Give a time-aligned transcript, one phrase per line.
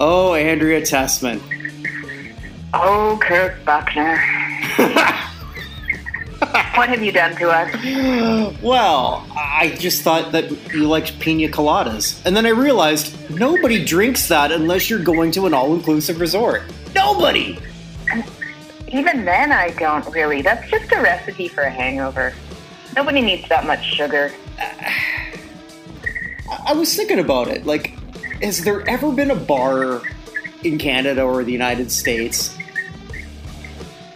[0.00, 1.40] Oh, Andrea Tessmann.
[2.72, 4.16] Oh, Kirk Buchner.
[6.76, 8.62] what have you done to us?
[8.62, 12.24] Well, I just thought that you liked pina coladas.
[12.24, 16.62] And then I realized nobody drinks that unless you're going to an all inclusive resort.
[16.94, 17.58] Nobody!
[18.88, 20.42] Even then, I don't really.
[20.42, 22.32] That's just a recipe for a hangover.
[22.94, 24.32] Nobody needs that much sugar.
[24.58, 25.18] I
[26.68, 27.66] I was thinking about it.
[27.66, 27.97] Like,
[28.42, 30.02] has there ever been a bar
[30.64, 32.56] in Canada or the United States?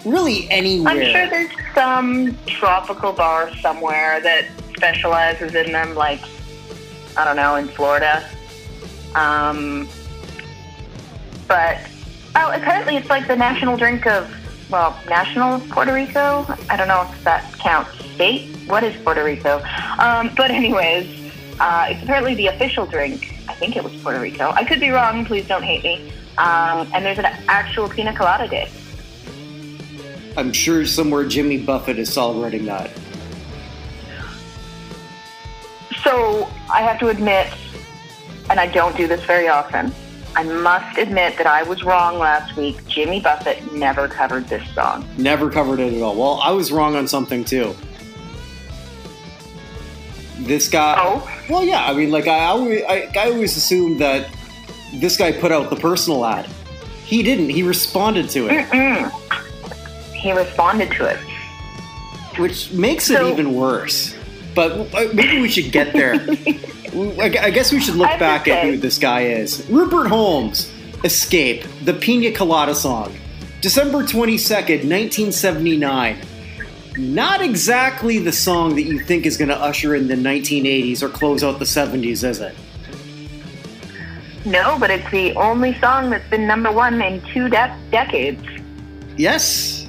[0.04, 0.92] Really anywhere.
[0.92, 6.20] I'm sure there's some tropical bar somewhere that specializes in them, like,
[7.16, 8.28] I don't know, in Florida.
[9.14, 9.88] Um,
[11.46, 11.78] but,
[12.34, 14.28] oh, apparently it's like the national drink of,
[14.70, 16.46] well, national Puerto Rico?
[16.68, 17.90] I don't know if that counts.
[18.14, 18.54] State?
[18.66, 19.62] What is Puerto Rico?
[19.98, 23.31] Um, but, anyways, uh, it's apparently the official drink.
[23.48, 24.50] I think it was Puerto Rico.
[24.50, 25.24] I could be wrong.
[25.24, 26.12] Please don't hate me.
[26.38, 28.70] Um, and there's an actual pina colada day.
[30.36, 32.90] I'm sure somewhere Jimmy Buffett is celebrating that.
[36.02, 37.52] So I have to admit,
[38.50, 39.92] and I don't do this very often,
[40.34, 42.86] I must admit that I was wrong last week.
[42.88, 45.06] Jimmy Buffett never covered this song.
[45.18, 46.16] Never covered it at all.
[46.16, 47.76] Well, I was wrong on something too.
[50.44, 50.96] This guy.
[50.98, 51.28] Oh?
[51.48, 51.84] Well, yeah.
[51.86, 54.28] I mean, like I always, I, I always assumed that
[54.94, 56.46] this guy put out the personal ad.
[57.04, 57.50] He didn't.
[57.50, 59.10] He responded to it, Mm-mm.
[60.14, 61.18] He responded to it.
[62.38, 64.14] which makes it even worse.
[64.54, 66.14] But uh, maybe we should get there.
[67.20, 69.66] I guess we should look I have to back at who this guy is.
[69.70, 70.70] Rupert Holmes,
[71.04, 73.14] Escape, the Pina Colada song.
[73.62, 76.18] December 22nd, 1979.
[76.96, 81.08] Not exactly the song that you think is going to usher in the 1980s or
[81.08, 82.54] close out the 70s, is it?
[84.44, 88.44] No, but it's the only song that's been number one in two de- decades.
[89.16, 89.88] Yes.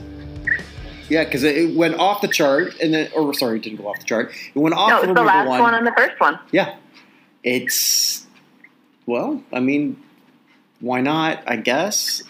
[1.10, 4.00] Yeah, because it, went off the chart, and then, or sorry, it didn't go off
[4.00, 4.32] the chart.
[4.54, 5.74] It went off No, it's the last one.
[5.74, 6.40] and the first one.
[6.52, 6.76] Yeah.
[7.44, 8.26] It's
[9.06, 10.02] well, I mean,
[10.80, 11.44] why not?
[11.46, 12.24] I guess.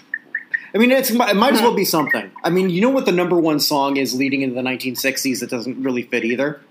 [0.74, 2.32] I mean, it's it might as well be something.
[2.44, 5.50] I mean, you know what the number one song is leading into the 1960s that
[5.50, 6.62] doesn't really fit either.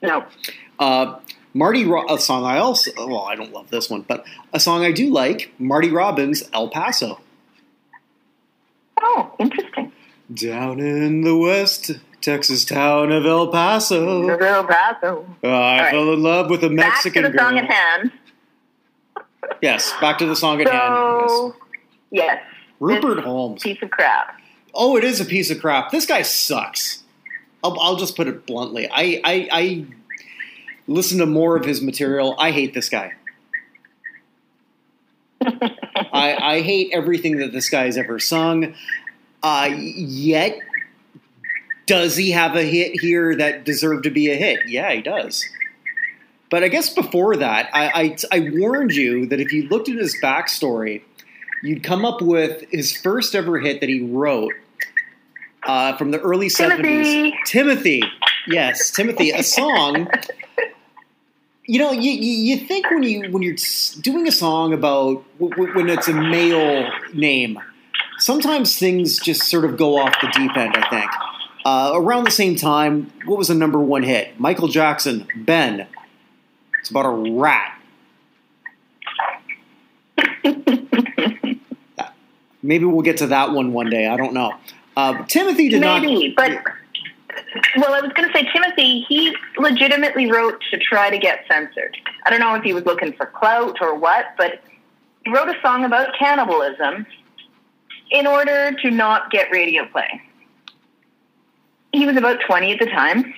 [0.00, 0.24] No.
[0.78, 1.18] Uh,
[1.54, 4.84] Marty, Ro- a song I also well, I don't love this one, but a song
[4.84, 7.20] I do like, Marty Robbins, El Paso.
[9.00, 9.92] Oh, interesting.
[10.32, 15.26] Down in the west Texas town of El Paso, real Paso.
[15.42, 15.90] I right.
[15.90, 17.48] fell in love with a Mexican Back to the girl.
[17.50, 18.12] song at hand.
[19.60, 21.28] Yes, back to the song at hand.
[21.28, 21.52] Yes.
[22.12, 22.40] Yes.
[22.78, 23.62] Rupert this Holmes.
[23.62, 24.40] Piece of crap.
[24.74, 25.90] Oh, it is a piece of crap.
[25.90, 27.02] This guy sucks.
[27.64, 28.88] I'll, I'll just put it bluntly.
[28.88, 29.86] I, I, I
[30.86, 32.36] listen to more of his material.
[32.38, 33.14] I hate this guy.
[35.44, 38.74] I, I hate everything that this guy has ever sung.
[39.42, 40.58] Uh, yet,
[41.86, 44.68] does he have a hit here that deserved to be a hit?
[44.68, 45.48] Yeah, he does.
[46.50, 49.96] But I guess before that, I, I, I warned you that if you looked at
[49.96, 51.02] his backstory,
[51.62, 54.52] you'd come up with his first ever hit that he wrote
[55.64, 57.32] uh, from the early Timothy.
[57.32, 57.44] 70s.
[57.46, 58.02] Timothy.
[58.46, 59.30] Yes, Timothy.
[59.30, 60.08] A song.
[61.64, 63.56] You know, you, you, think when you when you're
[64.00, 67.58] doing a song about when it's a male name,
[68.18, 70.74] sometimes things just sort of go off the deep end.
[70.76, 71.10] I think
[71.64, 74.38] uh, around the same time, what was the number one hit?
[74.40, 75.86] Michael Jackson, Ben.
[76.80, 77.78] It's about a rat.
[82.62, 84.06] Maybe we'll get to that one one day.
[84.06, 84.52] I don't know.
[84.96, 86.02] Uh, Timothy did not.
[86.02, 86.62] Maybe, but
[87.76, 89.00] well, I was going to say Timothy.
[89.08, 91.96] He legitimately wrote to try to get censored.
[92.24, 94.60] I don't know if he was looking for clout or what, but
[95.24, 97.06] he wrote a song about cannibalism
[98.10, 100.20] in order to not get radio play.
[101.92, 103.34] He was about twenty at the time,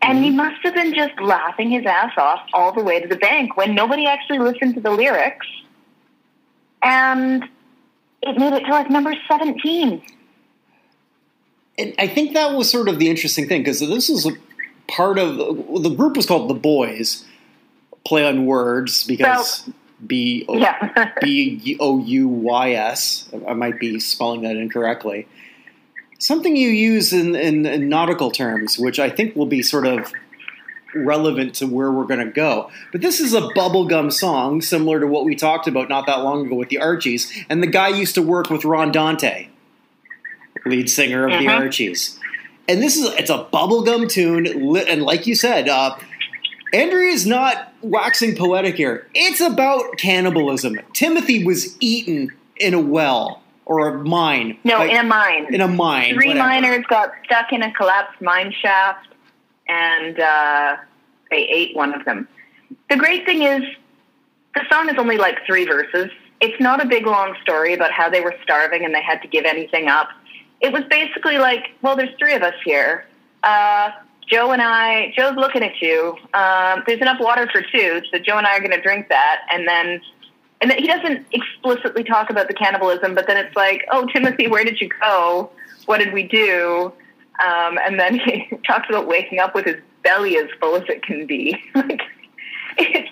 [0.00, 3.16] and he must have been just laughing his ass off all the way to the
[3.16, 5.46] bank when nobody actually listened to the lyrics,
[6.82, 7.48] and
[8.26, 10.02] it made it to like number seventeen.
[11.78, 14.32] And I think that was sort of the interesting thing because this was a
[14.86, 17.24] part of the group was called the Buoys.
[18.04, 19.68] Play on words because
[20.06, 20.58] B O
[21.20, 23.28] B O U Y S.
[23.48, 25.26] I might be spelling that incorrectly.
[26.18, 30.12] Something you use in, in, in nautical terms, which I think will be sort of
[30.94, 32.70] relevant to where we're going to go.
[32.92, 36.46] But this is a bubblegum song, similar to what we talked about not that long
[36.46, 37.32] ago with the Archies.
[37.48, 39.48] And the guy used to work with Ron Dante,
[40.66, 41.58] lead singer of the Mhm.
[41.60, 42.18] Archies.
[42.68, 44.46] And this is it's a bubblegum tune,
[44.88, 45.96] and like you said, uh,
[46.72, 49.06] Andrea is not waxing poetic here.
[49.14, 50.80] It's about cannibalism.
[50.92, 54.56] Timothy was eaten in a well or a mine.
[54.64, 55.46] No, Like, in a mine.
[55.54, 56.14] in a mine.
[56.14, 56.48] Three whatever.
[56.48, 59.08] miners got stuck in a collapsed mine shaft,
[59.68, 60.76] and uh,
[61.30, 62.28] they ate one of them.
[62.90, 63.62] The great thing is,
[64.54, 66.10] the song is only like three verses.
[66.40, 69.28] It's not a big long story about how they were starving and they had to
[69.28, 70.08] give anything up.
[70.60, 73.06] It was basically like, well, there's three of us here.
[73.42, 73.90] Uh,
[74.30, 76.16] Joe and I, Joe's looking at you.
[76.32, 79.42] Um, there's enough water for two, so Joe and I are going to drink that,
[79.52, 80.00] and then
[80.60, 84.46] and then he doesn't explicitly talk about the cannibalism, but then it's like, oh, Timothy,
[84.46, 85.50] where did you go?
[85.84, 86.90] What did we do?
[87.42, 91.02] Um, and then he talks about waking up with his belly as full as it
[91.02, 91.60] can be.
[91.74, 92.02] like,
[92.78, 93.10] it's,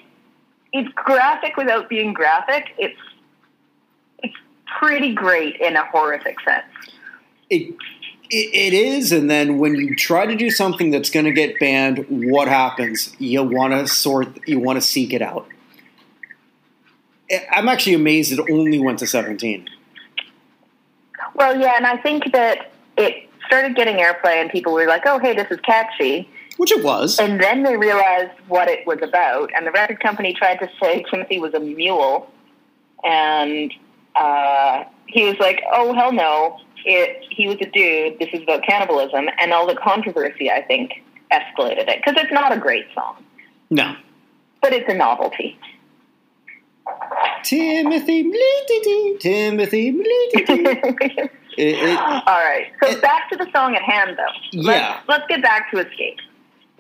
[0.73, 2.75] it's graphic without being graphic.
[2.79, 2.99] It's
[4.23, 4.35] it's
[4.79, 6.65] pretty great in a horrific sense.
[7.51, 7.75] It,
[8.31, 11.59] it, it is, and then when you try to do something that's going to get
[11.59, 13.15] banned, what happens?
[13.19, 15.47] You want to sort, you want to seek it out.
[17.51, 19.69] I'm actually amazed it only went to 17.
[21.35, 25.19] Well, yeah, and I think that it started getting airplay, and people were like, "Oh,
[25.19, 26.27] hey, this is catchy."
[26.57, 27.19] Which it was.
[27.19, 31.05] And then they realized what it was about, and the record company tried to say
[31.11, 32.31] Timothy was a mule,
[33.05, 33.71] and
[34.17, 36.59] uh, he was like, "Oh hell no!
[36.87, 38.19] It he was a dude.
[38.19, 42.53] This is about cannibalism." And all the controversy, I think, escalated it because it's not
[42.57, 43.23] a great song,
[43.69, 43.97] No.
[44.63, 45.59] but it's a novelty.
[47.45, 48.31] Timothy,
[49.21, 49.91] Timothy,
[51.59, 51.97] all It, it,
[52.27, 54.61] right, so It- back to the song at hand, though.
[54.61, 55.01] Yeah.
[55.07, 56.19] Let's, let's get back to Escape.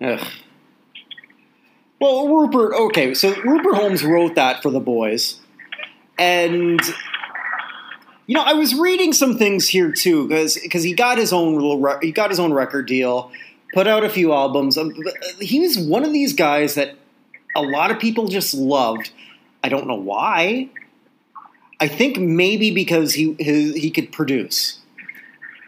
[0.00, 0.20] ugh.
[2.00, 5.38] Well, Rupert, okay, so Rupert Holmes wrote that for the Buoys.
[6.18, 6.80] And,
[8.26, 11.54] you know, I was reading some things here too, because because he got his own
[11.54, 13.30] little, re- he got his own record deal,
[13.72, 14.76] put out a few albums.
[14.76, 14.92] Um,
[15.40, 16.96] He was one of these guys that
[17.54, 19.10] a lot of people just loved.
[19.62, 20.68] I don't know why.
[21.82, 24.78] I think maybe because he his, he could produce.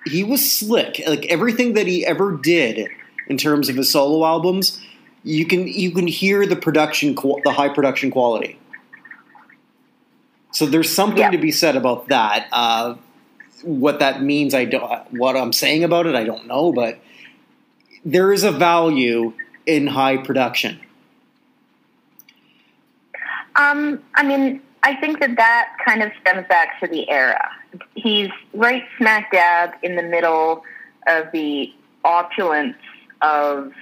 [0.07, 1.03] He was slick.
[1.09, 2.89] Like everything that he ever did
[3.27, 4.81] in terms of his solo albums,
[5.25, 8.61] you can you can hear the production the high production quality.
[10.53, 11.31] So there's something Yeah.
[11.33, 12.47] to be said about that.
[12.53, 12.95] Uh,
[13.63, 15.13] what that means, I don't.
[15.13, 17.01] What I'm saying about it, I don't know, but
[18.05, 19.33] there is a value
[19.67, 20.79] in high production.
[23.57, 27.51] Um, I mean, I think that that kind of stems back to the era.
[27.95, 30.63] He's right smack dab in the middle
[31.07, 31.73] of the
[32.05, 32.77] opulence
[33.23, 33.73] of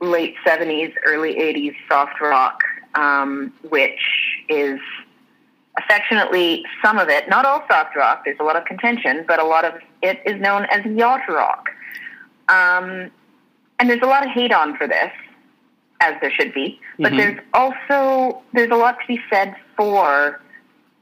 [0.00, 2.62] late 70s, early 80s soft rock,
[2.94, 4.00] um, which
[4.48, 4.78] is
[5.76, 9.44] affectionately some of it, not all soft rock, there's a lot of contention, but a
[9.44, 11.68] lot of it is known as yacht rock.
[12.48, 13.10] Um,
[13.80, 15.10] and there's a lot of hate on for this
[16.02, 16.80] as there should be.
[16.98, 17.16] But Mhm.
[17.16, 20.40] there's also there's a lot to be said for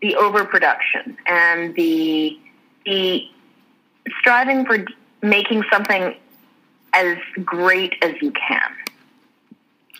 [0.00, 2.38] the overproduction and the
[2.84, 3.28] the
[4.18, 4.84] striving for
[5.22, 6.16] making something
[6.92, 8.74] as great as you can.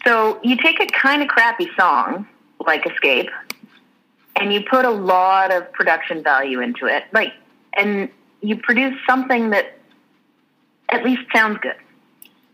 [0.05, 2.27] So you take a kind of crappy song
[2.67, 3.31] like Escape
[4.37, 7.05] and you put a lot of production value into it.
[7.13, 7.33] Like
[7.75, 8.09] and
[8.41, 9.79] you produce something that
[10.91, 11.77] at least sounds good.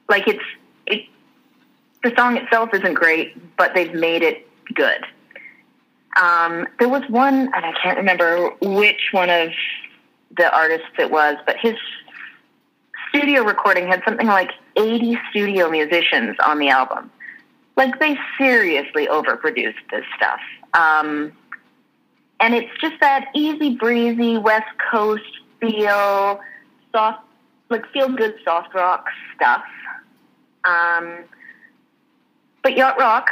[0.09, 0.45] Like it's
[0.87, 1.07] it
[2.09, 5.05] the song itself isn't great, but they've made it good.
[6.21, 9.51] Um, there was one, and I can't remember which one of
[10.37, 11.75] the artists it was, but his
[13.09, 17.11] studio recording had something like 80 studio musicians on the album.
[17.77, 20.41] Like, they seriously overproduced this stuff.
[20.75, 21.33] Um,
[22.39, 25.25] and it's just that easy breezy West Coast
[25.61, 26.41] feel,
[26.93, 27.25] soft,
[27.69, 29.65] like feel good soft rock stuff.
[30.65, 31.25] Um,
[32.67, 33.29] but yacht rock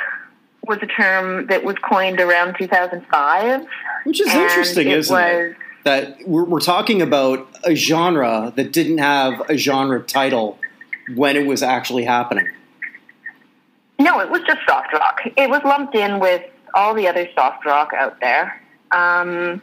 [0.69, 3.67] was a term that was coined around 2005.
[4.05, 5.57] Which is interesting, it isn't was, it?
[5.83, 10.57] That we're, we're talking about a genre that didn't have a genre title
[11.17, 12.49] when it was actually happening.
[13.99, 15.19] No, it was just soft rock.
[15.37, 18.63] It was lumped in with all the other soft rock out there.
[18.93, 19.61] Um,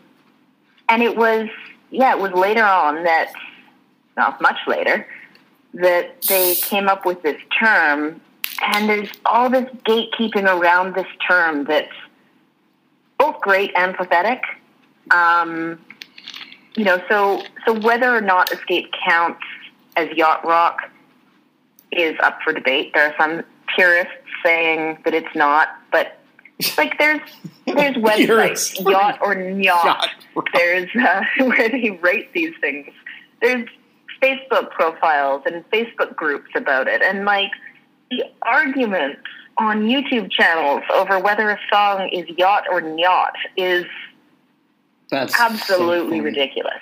[0.89, 1.47] and it was,
[1.91, 3.31] yeah, it was later on that,
[4.17, 5.07] well, much later,
[5.75, 8.19] that they came up with this term.
[8.62, 11.91] And there's all this gatekeeping around this term that's
[13.18, 14.41] both great and pathetic.
[15.10, 15.80] Um,
[16.75, 19.44] you know, so so whether or not Escape counts
[19.96, 20.89] as yacht rock
[21.91, 22.94] is up for debate.
[22.94, 23.44] There are some
[23.75, 24.13] purists
[24.44, 26.18] saying that it's not, but
[26.77, 27.22] like there's
[27.65, 29.86] there's websites yacht or yacht.
[30.36, 30.48] Yacht.
[30.53, 32.94] There's uh, where they rate these things.
[33.41, 33.68] There's
[34.22, 37.51] Facebook profiles and Facebook groups about it, and like
[38.12, 39.22] the arguments
[39.58, 43.86] on YouTube channels over whether a song is yacht or not is
[45.10, 46.82] That's absolutely so ridiculous.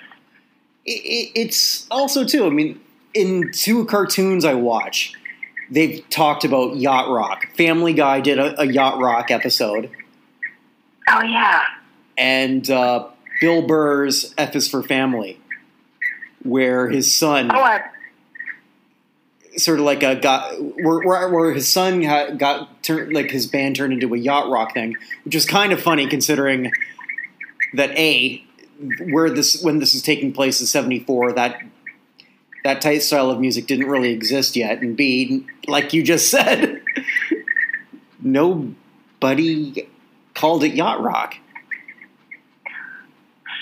[0.84, 2.46] It, it, it's also too.
[2.46, 2.80] I mean,
[3.14, 5.14] in two cartoons I watch,
[5.70, 7.46] they've talked about yacht rock.
[7.56, 9.90] Family Guy did a, a yacht rock episode,
[11.08, 11.64] Oh yeah.
[12.16, 13.08] and uh,
[13.40, 15.38] Bill Burr's F is for Family,
[16.42, 17.50] where his son.
[17.52, 17.82] Oh, I,
[19.56, 23.46] sort of like a got where, where, where his son got, got turned like his
[23.46, 26.72] band turned into a yacht rock thing, which is kind of funny considering
[27.74, 28.44] that a
[29.10, 31.62] where this when this is taking place in '74 that
[32.64, 36.82] that type style of music didn't really exist yet, and b like you just said,
[38.20, 39.88] nobody
[40.34, 41.36] called it yacht rock.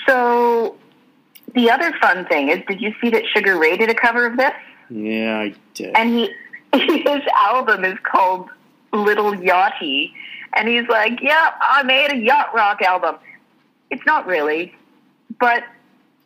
[0.07, 0.75] so
[1.55, 4.37] the other fun thing is, did you see that Sugar Ray did a cover of
[4.37, 4.53] this?
[4.89, 5.95] Yeah, I did.
[5.95, 6.33] And he
[6.73, 8.49] his album is called
[8.93, 10.11] Little Yachty,
[10.53, 13.15] and he's like, "Yeah, I made a yacht rock album."
[13.89, 14.75] It's not really,
[15.39, 15.63] but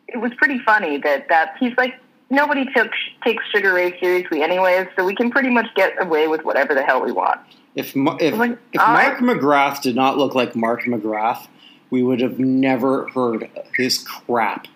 [0.08, 1.94] it was pretty funny that that he's like
[2.30, 2.90] nobody took
[3.22, 6.82] takes Sugar Ray seriously anyways, so we can pretty much get away with whatever the
[6.82, 7.40] hell we want.
[7.74, 9.18] If if, Like, if Mark.
[9.18, 11.46] McGrath did not look like Mark McGrath,
[11.90, 14.66] we would have never heard his crap.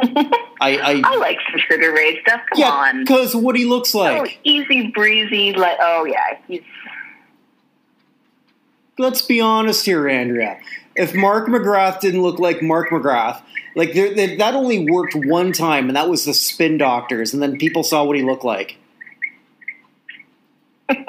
[0.60, 2.40] I, I I like some Sugar Ray stuff.
[2.50, 5.52] Come yeah, on, because what he looks like, oh, easy breezy.
[5.52, 6.62] Like, oh yeah, he's
[8.98, 10.58] Let's be honest here, Andrea.
[10.94, 13.42] If Mark McGrath didn't look like Mark McGrath,
[13.74, 17.42] like there, there- that only worked one time, and that was the Spin Doctors, and
[17.42, 18.78] then people saw what he looked like.
[20.88, 21.04] and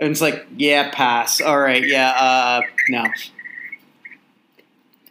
[0.00, 1.40] it's like, yeah, pass.
[1.40, 3.04] All right, yeah, uh, no.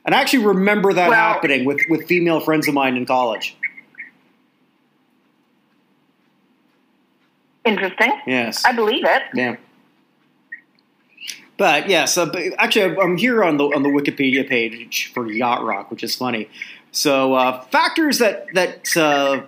[0.08, 3.56] And I actually remember that Well- happening with, with female friends of mine in college.
[7.66, 8.14] interesting.
[8.26, 8.64] Yes.
[8.66, 9.24] I believe it.
[9.34, 9.58] Yeah.
[11.58, 15.92] But yes, uh, actually, I'm here on the on the Wikipedia page for yacht rock,
[15.92, 16.50] which is funny.
[16.94, 19.42] So uh, factors that that uh,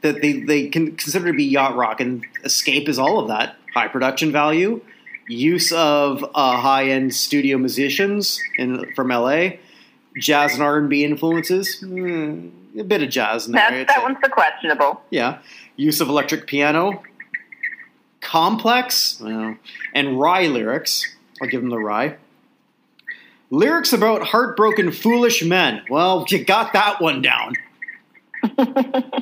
[0.00, 3.56] that they, they can consider to be yacht rock, and Escape is all of that.
[3.74, 4.80] High production value,
[5.28, 9.58] use of uh, high end studio musicians in from LA,
[10.18, 13.70] jazz and R and B influences, Hmm, a bit of jazz in there.
[13.70, 15.02] That that one's the questionable.
[15.10, 15.38] Yeah.
[15.76, 17.02] Use of electric piano.
[18.20, 19.20] Complex.
[19.20, 19.56] Well,
[19.94, 21.14] and wry lyrics.
[21.40, 22.16] I'll give them the wry.
[23.50, 25.82] Lyrics about heartbroken, foolish men.
[25.88, 27.54] Well, you got that one down.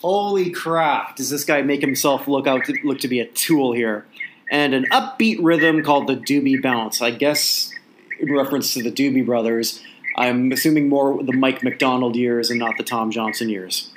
[0.00, 1.16] Holy crap!
[1.16, 4.06] Does this guy make himself look out to, look to be a tool here?
[4.50, 7.00] And an upbeat rhythm called the Doobie Bounce.
[7.00, 7.72] I guess
[8.20, 9.82] in reference to the Doobie Brothers.
[10.16, 13.92] I'm assuming more the Mike McDonald years and not the Tom Johnston years.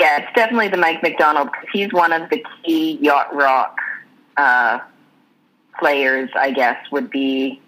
[0.00, 3.76] Yeah, it's definitely the Mike McDonald because he's one of the key yacht rock
[4.36, 4.78] uh,
[5.78, 6.30] players.
[6.36, 7.60] I guess would be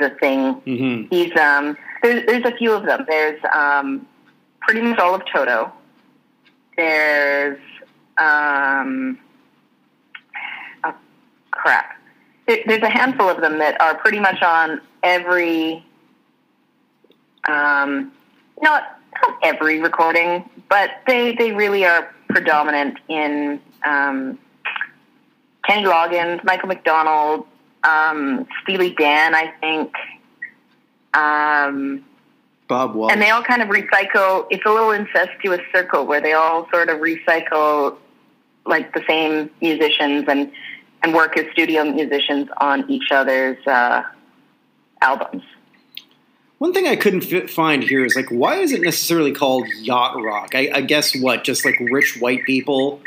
[0.00, 0.60] the thing.
[0.62, 1.14] Mm-hmm.
[1.14, 1.76] He's um.
[2.02, 3.04] There's there's a few of them.
[3.08, 4.06] There's um,
[4.62, 5.72] pretty much all of Toto.
[6.76, 7.60] There's
[8.18, 9.18] um.
[10.84, 10.94] Oh,
[11.50, 11.98] crap.
[12.48, 15.84] There, there's a handful of them that are pretty much on every.
[17.48, 18.12] Um,
[18.60, 24.38] not not every recording, but they they really are predominant in um,
[25.66, 27.46] Kenny Loggins, Michael McDonald,
[27.82, 29.92] um, Steely Dan, I think.
[31.14, 32.04] Um,
[32.68, 33.12] Bob Welch.
[33.12, 34.46] and they all kind of recycle.
[34.50, 37.96] It's a little incestuous circle where they all sort of recycle
[38.64, 40.50] like the same musicians and
[41.02, 44.02] and work as studio musicians on each other's uh,
[45.00, 45.42] albums.
[46.58, 50.22] One thing I couldn't fi- find here is like, why is it necessarily called yacht
[50.22, 50.54] rock?
[50.54, 53.00] I, I guess what, just like rich white people.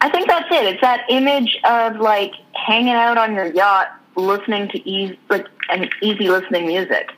[0.00, 0.64] I think that's it.
[0.66, 5.88] It's that image of like hanging out on your yacht, listening to easy, like an
[6.02, 7.10] easy listening music.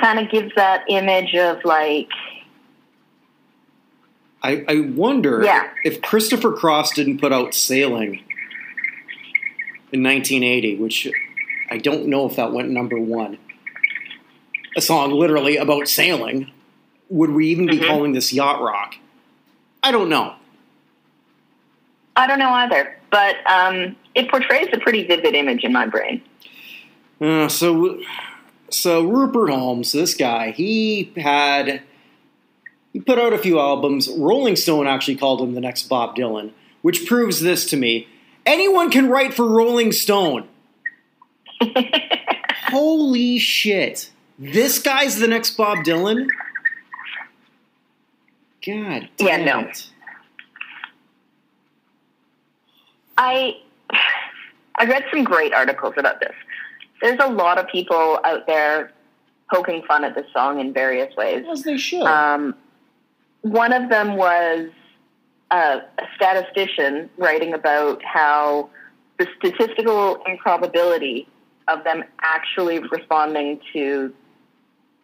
[0.00, 2.08] Kind of gives that image of like
[4.42, 5.68] I, I wonder Yeah.
[5.84, 8.14] if Christopher Cross didn't put out Sailing
[9.92, 11.08] in 1980, which
[11.72, 13.38] I don't know if that went number one.
[14.76, 16.50] A song literally about sailing.
[17.08, 17.86] Would we even be Mhm.
[17.86, 18.96] calling this yacht rock?
[19.82, 20.34] I don't know.
[22.14, 26.20] I don't know either, but um, it portrays a pretty vivid image in my brain.
[27.18, 27.98] Uh, so,
[28.68, 31.80] so Rupert Holmes, this guy, he had
[32.92, 34.10] he put out a few albums.
[34.10, 36.50] Rolling Stone actually called him the next Bob Dylan,
[36.82, 38.08] which proves this to me:
[38.44, 40.48] anyone can write for Rolling Stone.
[42.68, 44.10] Holy shit!
[44.38, 46.26] This guy's the next Bob Dylan.
[48.64, 49.60] God, Yeah, no.
[49.60, 49.90] it.
[53.18, 53.56] I
[54.76, 56.34] I read some great articles about this.
[57.00, 58.92] There's a lot of people out there
[59.52, 61.44] poking fun at this song in various ways.
[61.50, 62.02] As they should.
[62.02, 62.54] Um,
[63.42, 64.70] one of them was
[65.50, 65.56] a,
[65.98, 68.70] a statistician writing about how
[69.18, 71.28] the statistical improbability
[71.68, 74.12] of them actually responding to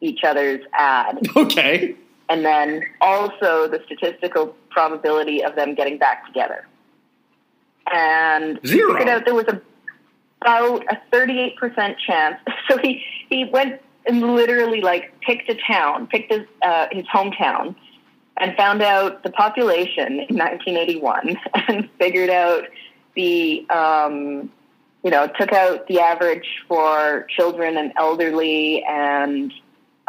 [0.01, 1.97] each other's ad, okay.
[2.29, 6.67] and then also the statistical probability of them getting back together.
[7.93, 8.93] And he Zero.
[8.93, 12.37] figured out there was about a 38% chance.
[12.69, 17.75] So he, he went and literally like picked a town, picked his, uh, his hometown,
[18.37, 21.35] and found out the population in 1981
[21.69, 22.65] and figured out
[23.17, 24.53] the, um,
[25.05, 29.53] you know, took out the average for children and elderly and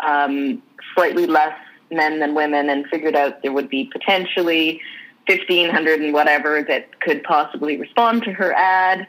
[0.04, 0.62] um,
[0.96, 1.56] slightly less
[1.92, 4.82] men than women and figured out there would be potentially
[5.28, 9.08] 1500 and whatever that could possibly respond to her ad.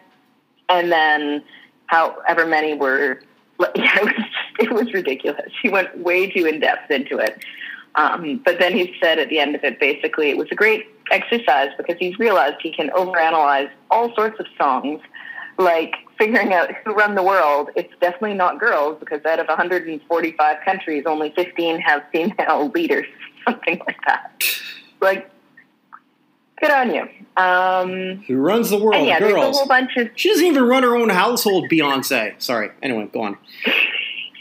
[0.68, 1.42] And then
[1.86, 3.20] however many were
[3.74, 4.24] yeah, it was
[4.58, 5.50] it was ridiculous.
[5.62, 7.44] He went way too in depth into it.
[7.94, 10.86] Um, but then he said at the end of it basically it was a great
[11.10, 15.00] exercise because he's realized he can overanalyze all sorts of songs
[15.60, 20.56] like figuring out who run the world it's definitely not girls because out of 145
[20.64, 23.06] countries only 15 have female leaders
[23.44, 24.44] something like that
[25.00, 25.30] like
[26.60, 29.06] good on you um, Who runs the world?
[29.06, 32.34] yeah there's a whole bunch of She doesn't even run her own household, Beyonce.
[32.42, 32.70] Sorry.
[32.82, 33.38] Anyway, go on.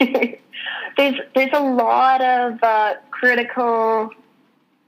[0.96, 4.10] there's there's a lot of uh, critical,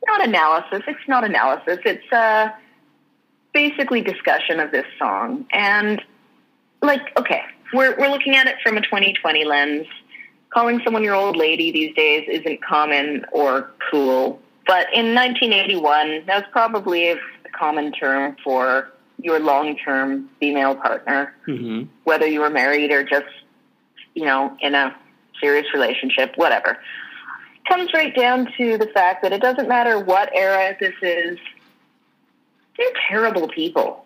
[0.06, 0.82] not analysis.
[0.86, 1.78] It's not analysis.
[1.86, 2.50] It's uh,
[3.54, 5.46] basically discussion of this song.
[5.52, 6.02] And
[6.82, 9.86] like, okay, we're we're looking at it from a 2020 lens.
[10.52, 14.40] Calling someone your old lady these days isn't common or cool.
[14.66, 17.16] But in 1981, that was probably a
[17.58, 23.26] common term for your long-term female partner hmm whether you were married or just,
[24.14, 24.94] you know, in a
[25.40, 26.78] serious relationship, whatever.
[27.68, 31.38] Comes right down to the fact that it doesn't matter what era this is,
[32.76, 34.01] they're terrible people.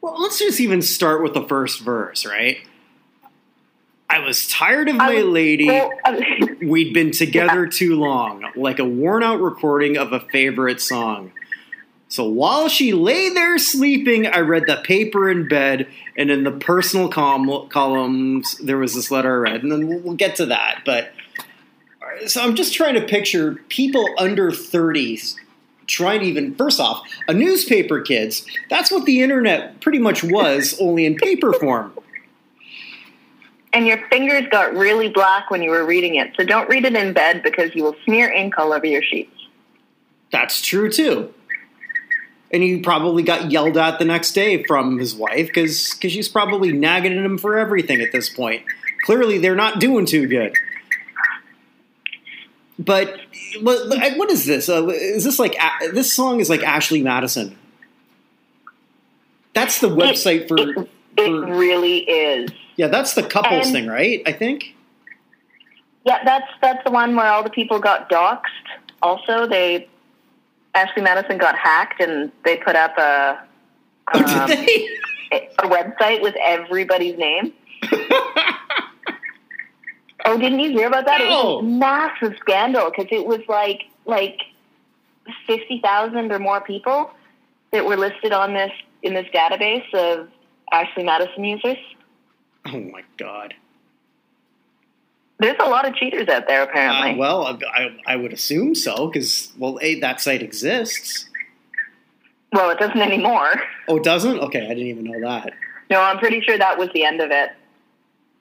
[0.00, 2.58] Well, let's just even start with the first verse, right?
[4.08, 5.70] I was tired of my lady.
[6.62, 11.32] We'd been together too long, like a worn out recording of a favorite song.
[12.08, 15.86] So while she lay there sleeping, I read the paper in bed,
[16.16, 20.00] and in the personal com- columns, there was this letter I read, and then we'll,
[20.00, 20.82] we'll get to that.
[20.84, 21.12] But
[22.02, 25.36] uh, so I'm just trying to picture people under 30s
[25.90, 28.46] trying to even, first off, a newspaper, kids.
[28.68, 31.92] That's what the internet pretty much was, only in paper form.
[33.72, 36.32] and your fingers got really black when you were reading it.
[36.36, 39.30] So don't read it in bed because you will smear ink all over your sheets.
[40.32, 41.32] That's true too.
[42.52, 46.72] And he probably got yelled at the next day from his wife because she's probably
[46.72, 48.64] nagging at him for everything at this point.
[49.04, 50.54] Clearly, they're not doing too good.
[52.80, 53.14] But
[53.60, 54.68] what, what is this?
[54.70, 55.54] Uh, is this like
[55.92, 57.56] this song is like Ashley Madison?
[59.52, 60.88] That's the website for, It,
[61.18, 62.50] it really is.
[62.76, 62.86] yeah.
[62.88, 64.22] That's the couples And- thing, right?
[64.26, 64.74] I think.
[66.06, 68.46] Yeah, that's that's the one where all the people got doxxed.
[69.02, 69.86] Also, they
[70.74, 73.38] Ashley Madison got hacked, and they put up a
[74.14, 74.50] Oh, um,
[75.32, 77.52] a website with everybody's name.
[80.24, 81.20] Oh, didn't you hear about that?
[81.20, 84.40] It was a massive scandal because it was like like
[85.46, 87.10] fifty thousand or more people
[87.72, 90.28] that were listed on this in this database of
[90.72, 91.78] Ashley Madison users.
[92.66, 93.54] oh my god.
[95.38, 97.12] There's a lot of cheaters out there, apparently.
[97.12, 101.30] Uh, well, I, I would assume so because well, a that site exists.
[102.52, 103.50] well, it doesn't anymore.
[103.88, 104.38] Oh, it doesn't?
[104.38, 105.54] Okay, I didn't even know that.
[105.88, 107.50] No, I'm pretty sure that was the end of it.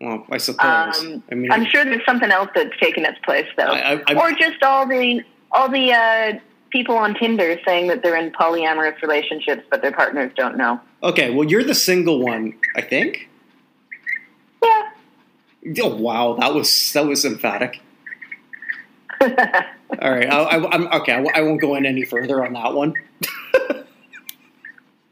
[0.01, 1.03] Well, I suppose.
[1.03, 4.15] Um, I mean, I'm sure there's something else that's taken its place, though, I, I,
[4.15, 9.01] or just all the all the uh, people on Tinder saying that they're in polyamorous
[9.01, 10.79] relationships, but their partners don't know.
[11.03, 11.31] okay.
[11.31, 13.29] Well, you're the single one, I think.
[14.63, 14.89] Yeah.
[15.83, 17.81] Oh, wow, that was that was emphatic.
[19.21, 21.13] All right, I, I, I'm okay.
[21.13, 22.93] I, I won't go in any further on that one.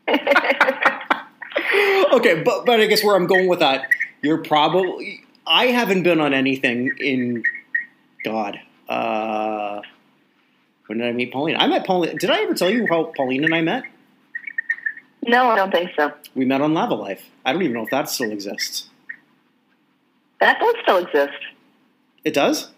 [2.14, 3.90] okay, but but I guess where I'm going with that,
[4.22, 5.24] you're probably.
[5.46, 7.44] I haven't been on anything in
[8.24, 8.60] God.
[8.88, 9.82] Uh,
[10.88, 11.56] when did I meet Pauline?
[11.58, 12.18] I met Pauline.
[12.18, 13.84] Did I ever tell you how Pauline and I met?
[15.24, 16.14] no, I don't think so.
[16.36, 17.22] We met on Lavalife.
[17.46, 18.90] I don't even know if that still exists.
[20.40, 21.38] That does still exist.
[22.24, 22.72] It does.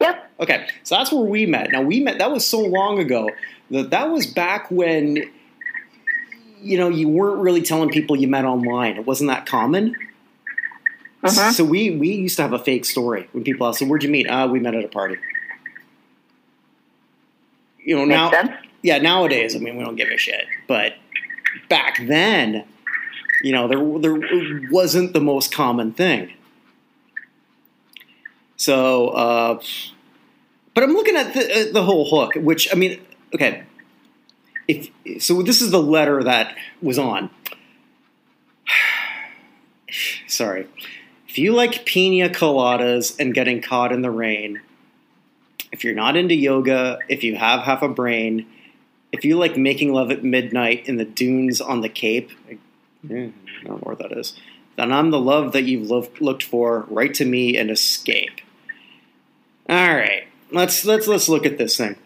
[0.00, 0.30] Yep.
[0.40, 1.70] Okay, so that's where we met.
[1.70, 2.18] Now we met.
[2.18, 3.30] That was so long ago
[3.70, 5.30] that that was back when
[6.62, 8.96] you know, you weren't really telling people you met online.
[8.96, 9.96] It wasn't that common.
[11.22, 11.52] Mhm.
[11.52, 14.10] So we we used to have a fake story when people asked, "So where'd you
[14.10, 15.16] meet?" Ah, we met at a party.
[17.84, 18.50] You know Makes now, sense.
[18.82, 18.98] yeah.
[18.98, 20.46] Nowadays, I mean, we don't give a shit.
[20.68, 20.94] But
[21.68, 22.64] back then,
[23.42, 26.32] you know, there there wasn't the most common thing.
[28.56, 29.60] So, uh,
[30.74, 33.00] but I'm looking at the uh, the whole hook, which I mean,
[33.34, 33.64] okay.
[34.68, 34.90] If
[35.22, 37.30] so, this is the letter that was on.
[40.28, 40.66] Sorry.
[41.32, 44.60] If you like pina coladas and getting caught in the rain,
[45.72, 48.46] if you're not into yoga, if you have half a brain,
[49.12, 52.58] if you like making love at midnight in the dunes on the Cape, I, eh,
[53.06, 54.38] don't know where that is,
[54.76, 56.80] then I'm the love that you've looked looked for.
[56.90, 58.42] Write to me and escape.
[59.70, 61.96] All right, let's let's let's look at this thing.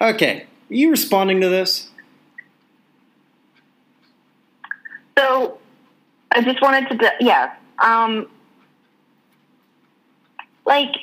[0.00, 1.90] Okay, are you responding to this?
[5.18, 5.58] So
[6.32, 7.54] I just wanted to, yeah.
[7.82, 8.28] Um,
[10.64, 10.94] like,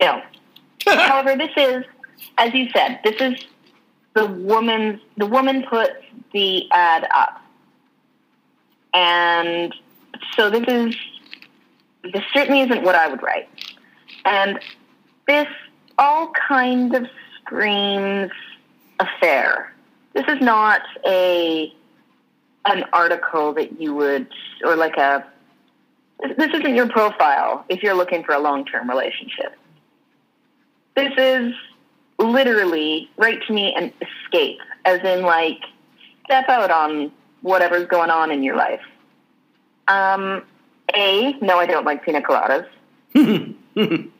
[0.00, 0.22] you know,
[0.86, 1.84] however, this is,
[2.38, 3.44] as you said, this is
[4.14, 5.92] the woman's, the woman puts
[6.32, 7.42] the ad up.
[8.92, 9.74] And
[10.36, 10.96] so this is,
[12.02, 13.48] this certainly isn't what I would write.
[14.24, 14.58] And
[15.26, 15.46] this
[15.98, 17.06] all kind of
[17.36, 18.30] screams
[18.98, 19.72] affair.
[20.12, 21.72] This is not a,
[22.66, 24.26] an article that you would,
[24.64, 25.24] or like a,
[26.36, 29.56] this isn't your profile if you're looking for a long term relationship.
[30.94, 31.54] This is
[32.18, 35.60] literally write to me and escape, as in, like,
[36.24, 37.10] step out on
[37.42, 38.82] whatever's going on in your life.
[39.88, 40.44] Um,
[40.94, 42.66] a, no, I don't like pina coladas.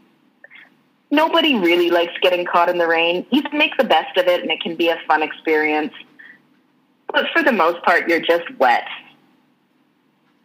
[1.11, 3.27] Nobody really likes getting caught in the rain.
[3.31, 5.93] You can make the best of it and it can be a fun experience.
[7.13, 8.85] But for the most part, you're just wet.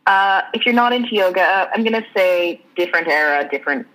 [0.06, 3.88] Uh, if you're not into yoga, I'm going to say different era, different,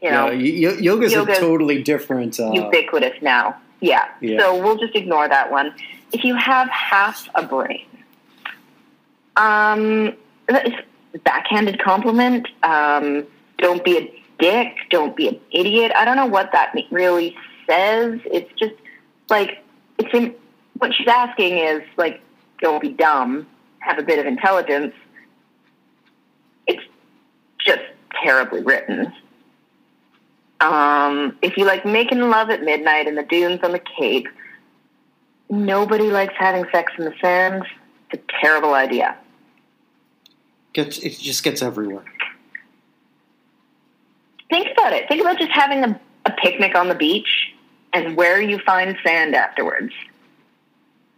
[0.00, 2.40] you know, yeah, y- yoga's, yoga's a totally different.
[2.40, 3.60] Uh, ubiquitous now.
[3.80, 4.08] Yeah.
[4.20, 4.38] Yeah.
[4.40, 5.74] So we'll just ignore that one.
[6.12, 7.86] If you have half a brain,
[9.36, 10.14] um,
[10.48, 10.74] that is
[11.14, 12.48] a backhanded compliment.
[12.62, 13.26] Um,
[13.58, 14.74] don't be a dick.
[14.90, 15.92] Don't be an idiot.
[15.94, 17.36] I don't know what that really
[17.66, 18.20] says.
[18.24, 18.74] It's just
[19.28, 19.62] like
[19.98, 20.34] it's in,
[20.78, 22.20] what she's asking is like,
[22.60, 23.46] don't be dumb.
[23.84, 24.94] Have a bit of intelligence.
[26.66, 26.82] It's
[27.60, 27.82] just
[28.22, 29.12] terribly written.
[30.60, 34.26] Um, if you like making love at midnight in the dunes on the Cape,
[35.50, 37.66] nobody likes having sex in the sands.
[38.10, 39.18] It's a terrible idea.
[40.72, 42.04] gets, it just gets everywhere.
[44.48, 45.08] Think about it.
[45.08, 47.52] Think about just having a, a picnic on the beach
[47.92, 49.92] and where you find sand afterwards.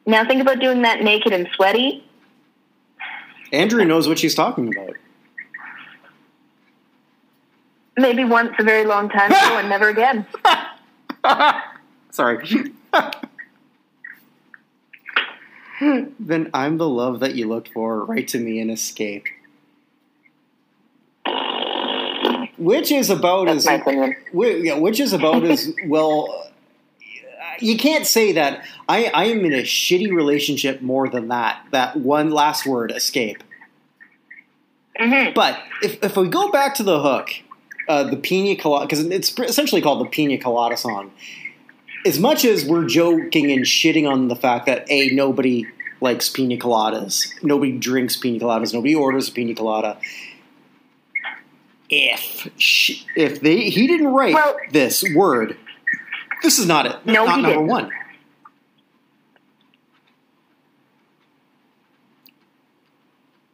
[0.07, 2.05] Now think about doing that naked and sweaty.
[3.53, 4.95] Andrea knows what she's talking about.
[7.97, 10.27] Maybe once a very long time ago and never again.
[12.11, 12.73] Sorry.
[16.21, 18.05] then I'm the love that you looked for.
[18.05, 19.27] Write to me and escape.
[22.59, 24.17] Which is about That's as my opinion.
[24.33, 26.51] Yeah, which is about as well.
[27.61, 31.65] You can't say that I, I am in a shitty relationship more than that.
[31.73, 33.43] That one last word, escape.
[34.99, 37.31] hmm But if, if we go back to the hook,
[37.89, 41.13] uh, the Pina Colada, because it's essentially called the Pina Colada song.
[42.05, 45.67] As much as we're joking and shitting on the fact that a nobody
[46.01, 49.99] likes pina coladas, nobody drinks pina coladas, nobody orders a pina colada.
[51.89, 55.57] If sh- if they he didn't write Well- this word,
[56.43, 56.97] this is not it.
[57.05, 57.67] No, not he number didn't.
[57.67, 57.91] one.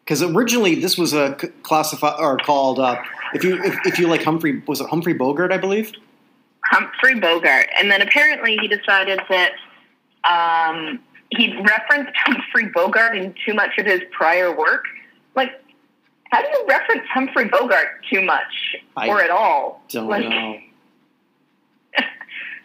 [0.04, 2.96] Because originally this was a classified or called uh,
[3.34, 5.92] if you if, if you like Humphrey was it Humphrey Bogart I believe
[6.64, 7.68] Humphrey Bogart.
[7.78, 9.52] And then apparently he decided that
[10.24, 14.84] um, he'd referenced Humphrey Bogart in too much of his prior work.
[15.34, 15.50] Like,
[16.30, 19.82] how do you reference Humphrey Bogart too much I or at all?
[19.90, 20.58] don't Like, know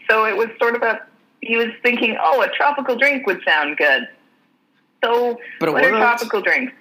[0.10, 1.02] So it was sort of a,
[1.42, 4.08] he was thinking, oh, a tropical drink would sound good.
[5.04, 6.74] So But what are tropical drinks?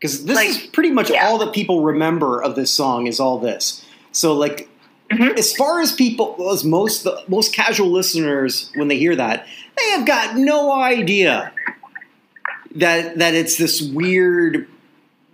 [0.00, 1.26] because this Like, is pretty much yeah.
[1.26, 3.84] all that people remember of this song is all this.
[4.12, 4.68] So like
[5.10, 5.38] Mhm.
[5.38, 9.46] as far as people as most the most casual listeners when they hear that
[9.78, 11.52] they have got no idea
[12.76, 14.66] that that it's this weird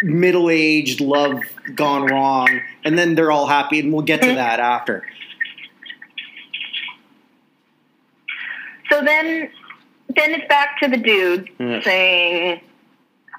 [0.02, 1.40] middle-aged love
[1.74, 2.48] gone wrong
[2.84, 4.34] and then they're all happy and we'll get to Mhm.
[4.36, 5.04] that after
[8.90, 9.50] So then
[10.16, 11.80] then it's back to the dude Yeah.
[11.82, 12.60] saying,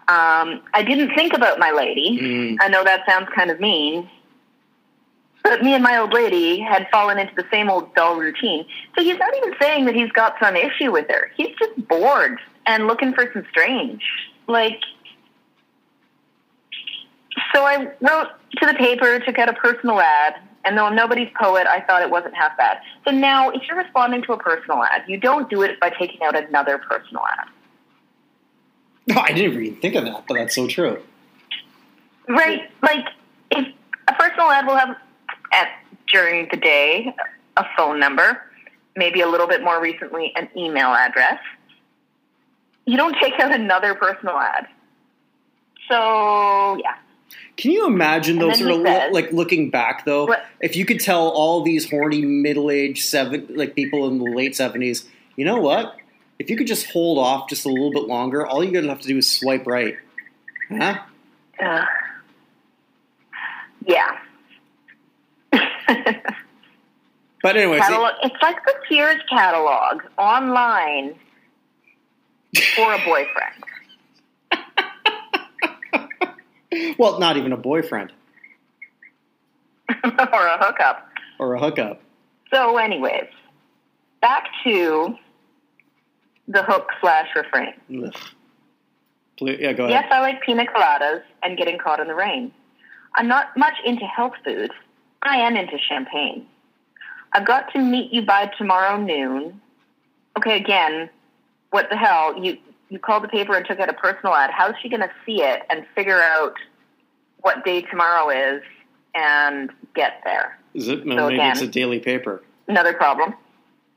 [0.08, 2.18] um, I didn't think about my lady.
[2.22, 2.58] Mm.
[2.62, 4.10] I know that sounds kind of mean.
[5.44, 8.66] But me and my old lady had fallen into the same old dull routine.
[8.96, 11.32] So he's not even saying that he's got some issue with her.
[11.36, 14.04] He's just bored and looking for some strange.
[14.48, 14.80] Like,
[17.54, 21.30] so I wrote to the paper, took out a personal ad, and though I'm nobody's
[21.40, 22.78] poet, I thought it wasn't half bad.
[23.06, 26.22] So now, if you're responding to a personal ad, you don't do it by taking
[26.24, 27.48] out another personal ad.
[29.08, 31.02] No, I didn't even think of that, but that's so true.
[32.28, 32.70] Right.
[32.82, 33.06] Like,
[33.50, 33.68] if
[34.08, 34.96] a personal ad will have
[35.52, 35.70] at
[36.12, 37.14] during the day
[37.58, 38.42] a phone number,
[38.96, 41.40] maybe a little bit more recently an email address.
[42.86, 44.68] You don't take out another personal ad.
[45.90, 46.96] So yeah,
[47.62, 50.44] Can you imagine though, sort of says- like looking back though, What?
[50.62, 55.08] if you could tell all these horny middle-aged seven like people in the late seventies,
[55.36, 55.96] you know what?
[56.40, 59.02] If you could just hold off just a little bit longer, all you're gonna have
[59.02, 59.96] to do is swipe right.
[60.70, 61.02] Huh?
[61.64, 61.86] uh,
[63.86, 64.18] yeah.
[67.44, 68.14] But anyways, catalog.
[68.24, 71.16] It's like the Sears catalog online
[72.76, 73.64] for a boyfriend.
[76.98, 78.12] Well, not even a boyfriend
[80.04, 81.08] or a hookup.
[81.40, 82.02] or a hookup.
[82.54, 83.28] So, anyways,
[84.22, 85.16] back to
[86.48, 87.74] the hook slash refrain.
[88.06, 88.14] Ugh.
[89.40, 90.04] Yeah, go ahead.
[90.04, 92.54] Yes, I like pina coladas and getting caught in the rain.
[93.16, 94.72] I'm not much into health food.
[95.24, 96.46] I am into champagne.
[97.34, 99.60] I've got to meet you by tomorrow noon.
[100.38, 101.10] Okay, again,
[101.72, 102.38] what the hell?
[102.42, 102.58] You
[102.92, 104.52] you called the paper and took out a personal ad.
[104.52, 106.54] How's she going to see it and figure out
[107.40, 108.62] what day tomorrow is
[109.16, 110.60] and get there?
[110.74, 111.06] Is it?
[111.06, 112.44] No, So maybe again- it's a daily paper.
[112.68, 113.30] Another problem.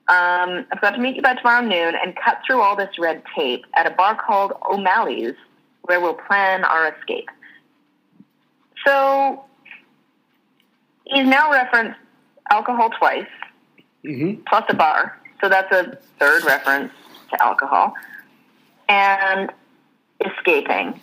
[0.07, 3.23] Um, I've got to meet you by tomorrow noon and cut through all this red
[3.35, 5.35] tape at a bar called O'Malley's,
[5.83, 7.29] where we'll plan our escape.
[8.87, 9.45] So
[11.05, 11.99] he's now referenced
[12.51, 13.27] alcohol twice,
[14.05, 15.19] hmm plus a bar.
[15.41, 16.93] So that's a third reference
[17.31, 17.95] to alcohol.
[18.89, 19.53] And
[20.25, 21.01] escaping.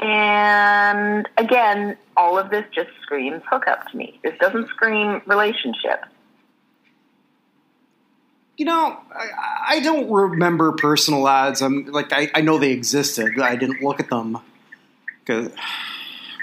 [0.00, 4.18] And again, all of this just screams hookup to me.
[4.22, 6.04] This doesn't scream relationship.
[8.56, 11.62] You know, I, I don't remember personal ads.
[11.62, 13.32] I'm like I, I know they existed.
[13.36, 14.38] but I didn't look at them
[15.20, 15.52] because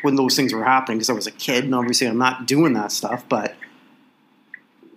[0.01, 2.73] when those things were happening because I was a kid and obviously I'm not doing
[2.73, 3.25] that stuff.
[3.27, 3.55] But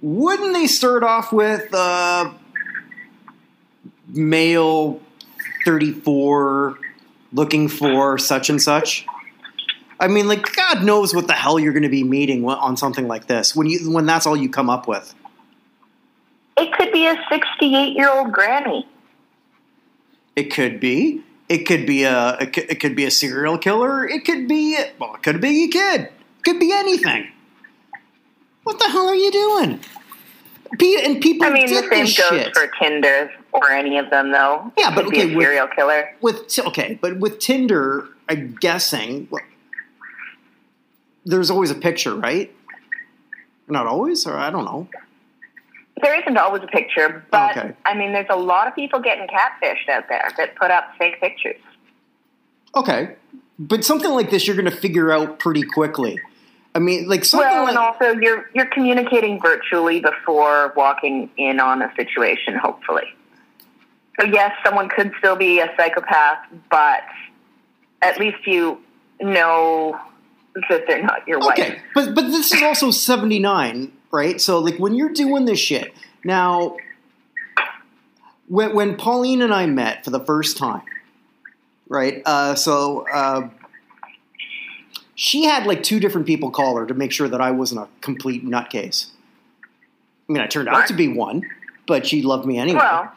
[0.03, 2.33] wouldn't they start off with uh,
[4.09, 5.01] male
[5.65, 6.79] 34
[7.33, 9.07] looking for such and such?
[10.01, 13.07] I mean, like God knows what the hell you're going to be meeting on something
[13.07, 15.15] like this when you when that's all you come up with.
[16.57, 18.87] It could be a 68 year old granny.
[20.37, 21.23] It could be.
[21.49, 22.39] It could be a.
[22.41, 24.09] It could, be a serial killer.
[24.09, 24.79] It could be.
[24.99, 26.01] Well, it could be a kid.
[26.03, 27.29] It could be anything.
[28.63, 29.81] What the hell are you doing?
[31.05, 34.73] And people I mean, the same goes shit for Tinder or any of them, though.
[34.79, 36.11] Yeah, but Could be okay, a with- serial killer.
[36.21, 39.43] with okay, but with Tinder, I'm guessing well,
[41.25, 42.55] there's always a picture, right?
[43.69, 44.89] Not always, or I don't know.
[46.03, 47.73] There isn't always a picture, but Okay.
[47.85, 51.21] I mean, there's a lot of people getting catfished out there that put up fake
[51.21, 51.61] pictures.
[52.75, 53.17] Okay,
[53.59, 56.19] but something like this, you're going to figure out pretty quickly.
[56.75, 61.59] I mean, like something Well, like and also you're you're communicating virtually before walking in
[61.61, 62.55] on a situation.
[62.57, 63.13] Hopefully,
[64.21, 66.39] so yes, someone could still be a psychopath,
[66.71, 67.03] but
[68.03, 68.81] at least you
[69.21, 69.99] know
[70.69, 71.59] that they're not your wife.
[71.59, 74.41] Okay, but but this is also seventy nine, right?
[74.41, 76.77] So like when you're doing this shit now,
[78.49, 80.83] when when Pauline and I met for the first time,
[81.89, 82.23] right?
[82.27, 83.49] Uh, so uh,
[85.15, 87.89] she had like two different people call her to make sure that I wasn't a
[88.01, 89.11] complete nutcase.
[90.29, 91.43] I mean, I turned out to be one,
[91.87, 93.13] but she loved me anyway, Well,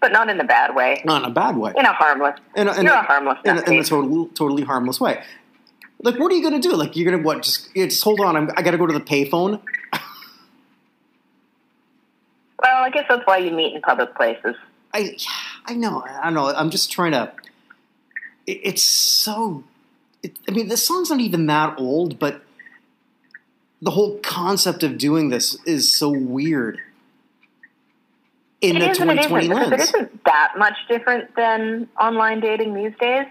[0.00, 1.02] but not in a bad way.
[1.04, 1.72] not in a bad way.
[1.76, 2.38] In a harmless.
[2.56, 3.88] In a, in a- a harmless in a, in a nutcase.
[3.88, 5.22] totally, totally harmless way.
[6.02, 6.74] Like, what are you going to do?
[6.74, 7.42] Like, you're going to what?
[7.42, 8.34] Just, just hold on.
[8.36, 9.60] I'm, I got to go to the payphone.
[12.62, 14.54] Well, I guess that's why you meet in public places.
[14.92, 15.16] I,
[15.64, 16.02] I know.
[16.06, 16.48] I don't know.
[16.48, 17.32] I'm just trying to.
[18.46, 19.64] It, it's so.
[20.22, 22.42] It, I mean, this song's not even that old, but
[23.80, 26.78] the whole concept of doing this is so weird.
[28.60, 29.72] In It the is and it 2020 isn't, because lens.
[29.72, 33.26] it isn't that much different than online dating these days.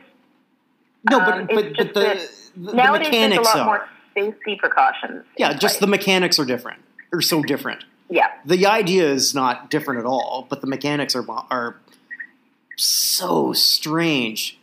[1.09, 3.65] No, but Um, but, but the, the, Nowadays, there's a lot are.
[3.65, 5.23] more safety precautions.
[5.37, 6.81] yeah, just the mechanics are different.
[7.13, 7.83] Or so different.
[8.09, 8.27] yeah.
[8.45, 11.77] the idea is not different at all, but the mechanics are are
[12.75, 14.57] so strange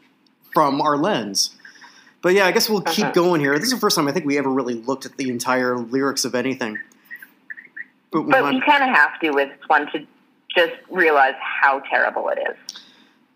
[0.52, 1.50] from our lens.
[2.22, 3.12] But yeah, I guess we'll keep Uh-huh.
[3.14, 3.54] going here.
[3.58, 6.24] This is the first time I think we ever really looked at the entire lyrics
[6.24, 6.78] of anything.
[8.10, 10.06] But, we But you kind of have to with one to
[10.56, 12.56] just realize how terrible it is.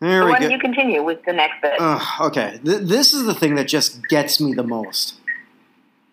[0.00, 0.42] there So we why go.
[0.44, 1.74] don't you continue with the next bit?
[1.78, 5.14] Ugh, okay, Th- this is the thing that just gets me the most.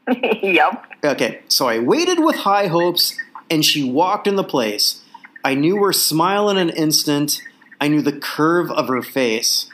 [0.41, 0.86] yep.
[1.04, 3.17] Okay, so I waited with high hopes,
[3.50, 5.04] and she walked in the place.
[5.43, 7.41] I knew her smile in an instant.
[7.80, 9.70] I knew the curve of her face.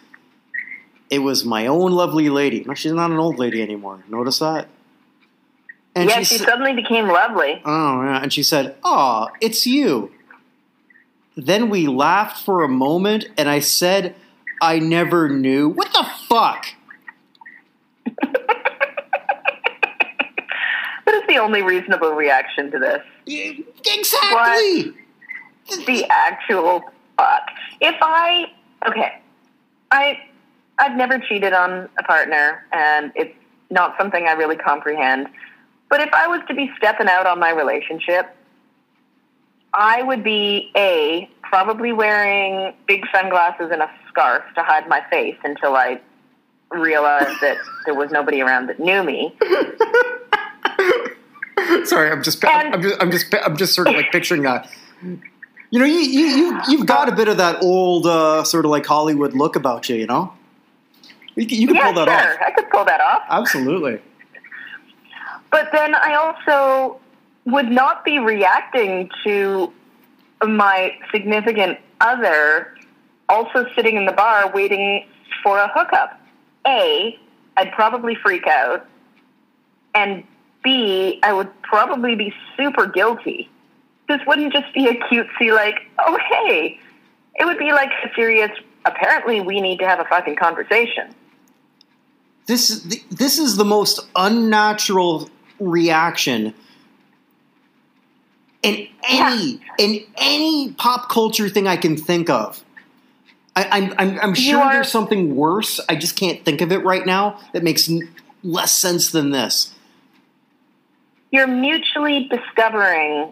[1.09, 2.63] It was my own lovely lady.
[2.65, 4.03] No, she's not an old lady anymore.
[4.09, 4.67] Notice that?
[5.95, 7.61] And yeah, she she suddenly became lovely.
[7.63, 8.19] Oh, yeah.
[8.23, 10.11] And she said, Aw, it's you.
[11.35, 14.15] Then we laughed for a moment, and I said,
[14.61, 15.69] I never knew.
[15.69, 16.67] What the fuck?
[21.13, 23.01] What is the only reasonable reaction to this?
[23.85, 24.93] Exactly.
[25.85, 26.81] The actual
[27.17, 27.49] fuck.
[27.81, 28.45] If I
[28.87, 29.21] okay,
[29.91, 30.19] I
[30.79, 33.35] I've never cheated on a partner, and it's
[33.69, 35.27] not something I really comprehend.
[35.89, 38.35] But if I was to be stepping out on my relationship,
[39.73, 45.37] I would be a probably wearing big sunglasses and a scarf to hide my face
[45.43, 45.99] until I
[46.71, 49.35] realized that there was nobody around that knew me.
[51.85, 54.69] Sorry, I'm just, And- I'm just, I'm just, I'm just sort of like picturing that.
[55.01, 58.71] You know, you, you, you, you've got a bit of that old, uh, sort of
[58.71, 59.95] like Hollywood look about you.
[59.95, 60.33] You know,
[61.35, 62.39] you can, you can yeah, pull that sure, off.
[62.45, 63.23] I could pull that off.
[63.29, 63.99] Absolutely.
[65.51, 66.99] But then I also
[67.45, 69.71] would not be reacting to
[70.45, 72.75] my significant other
[73.29, 75.07] also sitting in the bar waiting
[75.41, 76.19] for a hookup.
[76.67, 77.19] A,
[77.57, 78.85] I'd probably freak out.
[79.95, 80.23] And
[80.63, 83.49] B, I would probably be super guilty.
[84.07, 86.79] This wouldn't just be a cutesy, like, oh, hey.
[87.35, 88.51] It would be like a serious,
[88.85, 91.13] apparently we need to have a fucking conversation.
[92.45, 95.29] This, is this is the most unnatural
[95.59, 96.53] reaction
[98.63, 102.63] in any, in any pop culture thing I can think of.
[103.55, 105.79] I, I'm, I'm, I'm sure are- there's something worse.
[105.87, 108.09] I just can't think of it right now that makes n-
[108.43, 109.73] less sense than this.
[111.31, 113.31] you're mutually discovering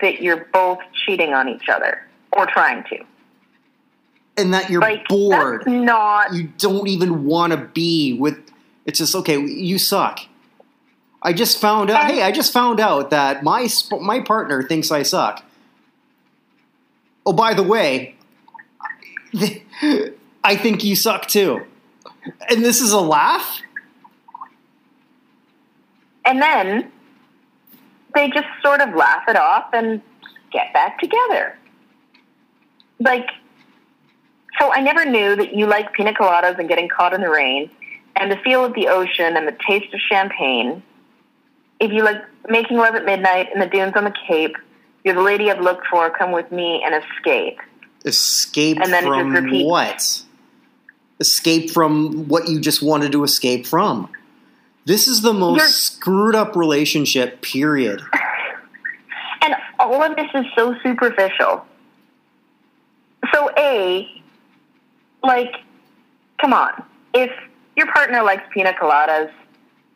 [0.00, 2.98] that you're both cheating on each other or trying to.
[4.36, 5.60] and that you're Like bored.
[5.60, 8.38] that's not You don't even want to be with.
[8.86, 9.38] It's just okay.
[9.38, 10.20] You suck.
[11.22, 12.04] I just found out.
[12.10, 15.44] Hey, I just found out that my sp- my partner thinks I suck.
[17.24, 18.16] Oh, by the way,
[20.44, 21.64] I think you suck too.
[22.50, 23.60] And this is a laugh.
[26.24, 26.90] and then
[28.14, 30.00] they just sort of laugh it off and
[30.52, 31.56] get back together.
[33.00, 33.28] Like
[34.60, 37.70] so I never knew that you like pina coladas and getting caught in the rain
[38.16, 40.82] and the feel of the ocean and the taste of champagne.
[41.82, 44.56] If you like making love at midnight in the dunes on the Cape,
[45.02, 47.58] you're the lady I've looked for, come with me and escape.
[48.04, 50.22] Escape And then it just from what?
[51.18, 54.08] Escape from what you just wanted to escape from.
[54.84, 57.42] This is the most You're- screwed up relationship.
[57.42, 58.00] Period.
[59.44, 61.66] And all of this is so superficial.
[63.34, 64.08] So, A,
[65.24, 65.52] like,
[66.40, 66.70] come on.
[67.12, 67.28] If
[67.76, 69.32] your partner likes pina coladas,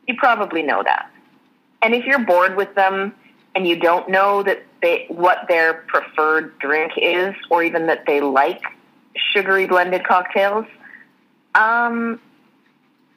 [0.09, 1.13] you probably know that.
[1.83, 3.15] And if you're bored with them
[3.55, 8.21] and you don't know that they, what their preferred drink is, or even that they
[8.21, 8.63] like
[9.33, 10.67] sugary blended cocktails,
[11.55, 12.21] um,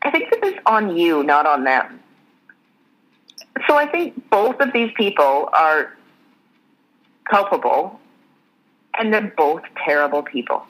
[0.01, 1.99] I think this is on you, not on them.
[3.67, 5.97] So I think both of these people are
[7.29, 7.99] culpable,
[8.97, 10.65] and they're both terrible people.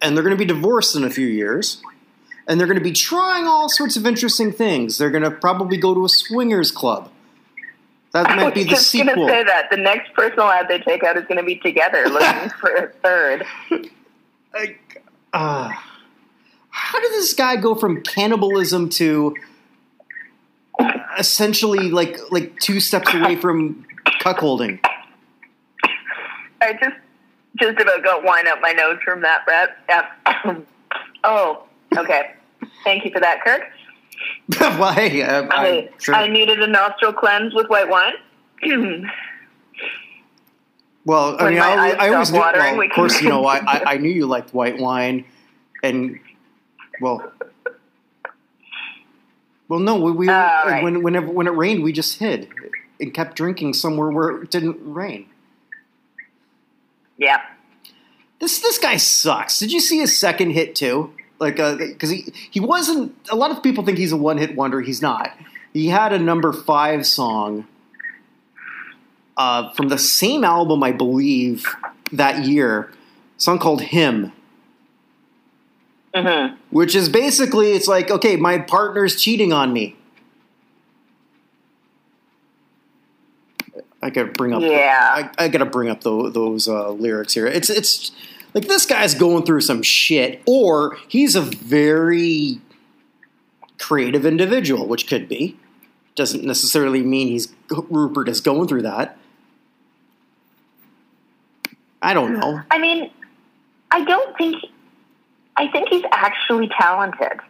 [0.00, 1.80] and they're going to be divorced in a few years.
[2.46, 4.98] And they're going to be trying all sorts of interesting things.
[4.98, 7.10] They're going to probably go to a swingers club.
[8.12, 10.80] That I might be the just going to say that the next personal ad they
[10.80, 13.46] take out is going to be together looking for a third.
[14.52, 15.70] Like, uh,
[16.68, 19.34] how did this guy go from cannibalism to
[21.18, 24.78] essentially like like two steps away from cuckolding?
[26.60, 26.96] I just
[27.56, 29.76] just about got wine up my nose from that, Brett.
[29.88, 30.56] Yeah.
[31.24, 31.64] oh,
[31.96, 32.30] okay.
[32.84, 33.62] Thank you for that, Kirk.
[34.60, 36.14] well, hey, uh, I, sure.
[36.14, 38.12] I needed a nostril cleanse with white wine.
[41.04, 42.38] well, I when mean, I, I always knew.
[42.38, 45.24] watering, Well, we of course, you know, I, I I knew you liked white wine,
[45.82, 46.18] and
[47.00, 47.32] well,
[49.68, 50.82] well, no, we, we Oh, right.
[50.82, 52.48] when whenever when it rained, we just hid
[53.00, 55.26] and kept drinking somewhere where it didn't rain.
[57.16, 57.40] yeah.
[58.38, 59.58] this this guy sucks.
[59.58, 61.12] Did you see his second hit too?
[61.42, 63.14] Like, because he he wasn't.
[63.30, 64.80] A lot of people think he's a one hit wonder.
[64.80, 65.36] He's not.
[65.72, 67.66] He had a number five song
[69.36, 71.66] uh, from the same album, I believe,
[72.12, 72.92] that year.
[73.38, 74.32] A song called "Him."
[76.14, 76.56] Mm-hmm.
[76.70, 79.96] Which is basically, it's like, okay, my partner's cheating on me.
[84.02, 84.62] I gotta bring up.
[84.62, 85.30] Yeah.
[85.38, 87.46] I, I gotta bring up tho- those uh, lyrics here.
[87.46, 88.10] It's it's
[88.54, 92.60] like this guy's going through some shit, or he's a very
[93.78, 95.56] creative individual, which could be.
[96.14, 99.16] Doesn't necessarily mean he's Rupert is going through that.
[102.02, 102.60] I don't know.
[102.70, 103.10] I mean,
[103.90, 104.56] I don't think.
[105.56, 107.40] I think he's actually talented.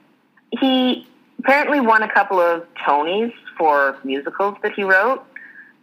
[0.60, 1.06] He
[1.38, 5.24] apparently won a couple of Tonys for musicals that he wrote,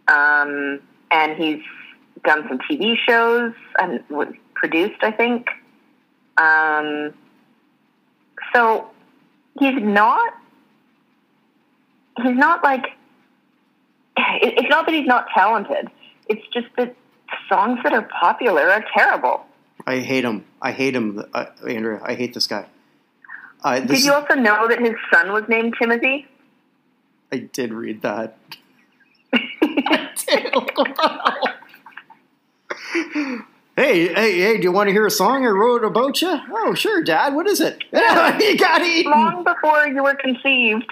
[0.08, 1.62] um, and he's
[2.24, 4.02] done some TV shows and
[4.60, 5.48] produced, I think.
[6.36, 7.14] Um,
[8.54, 8.90] so
[9.58, 10.34] he's not.
[12.22, 12.84] He's not like.
[14.42, 15.88] It's not that he's not talented.
[16.28, 16.94] It's just that
[17.48, 19.46] songs that are popular are terrible.
[19.86, 20.44] I hate him.
[20.60, 22.00] I hate him, uh, Andrea.
[22.02, 22.66] I hate this guy.
[23.64, 26.26] Uh, Did you also know that his son was named Timothy?
[27.32, 28.36] I did read that.
[33.80, 34.56] hey, hey, hey!
[34.58, 36.38] Do you want to hear a song I wrote about you?
[36.52, 37.34] Oh, sure, Dad.
[37.34, 37.82] What is it?
[37.92, 39.10] you got eaten.
[39.10, 40.84] Long before you were conceived,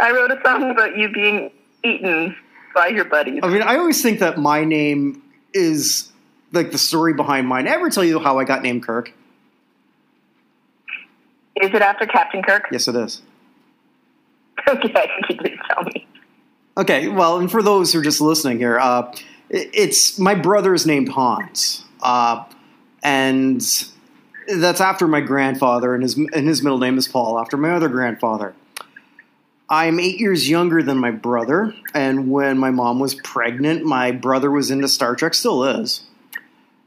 [0.00, 1.52] I wrote a song about you being
[1.84, 2.34] eaten
[2.74, 3.40] by your buddies.
[3.42, 5.22] I mean, I always think that my name
[5.52, 6.10] is
[6.52, 7.66] like the story behind mine.
[7.68, 9.12] Ever tell you how I got named Kirk?
[11.62, 12.66] Is it after Captain Kirk?
[12.72, 13.22] Yes, it is.
[14.66, 16.06] Okay, I think you did tell me.
[16.78, 19.14] Okay, well, and for those who are just listening here, uh,
[19.50, 22.44] it's my brother is named Hans, uh,
[23.02, 23.60] and
[24.46, 27.88] that's after my grandfather, and his and his middle name is Paul, after my other
[27.88, 28.54] grandfather.
[29.68, 34.50] I'm eight years younger than my brother, and when my mom was pregnant, my brother
[34.50, 36.02] was into Star Trek, still is.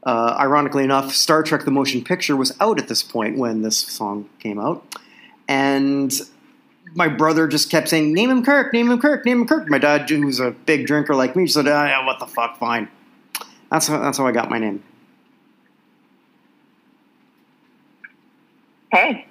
[0.04, 3.76] Uh, ironically enough, Star Trek: The Motion Picture was out at this point when this
[3.76, 4.96] song came out,
[5.48, 6.12] and
[6.94, 9.78] my brother just kept saying, "Name him Kirk, name him Kirk, name him Kirk." My
[9.78, 12.58] dad, who's a big drinker like me, said, ah, yeah, "What the fuck?
[12.58, 12.88] Fine."
[13.70, 14.82] That's how, that's how I got my name.
[18.92, 19.26] Hey,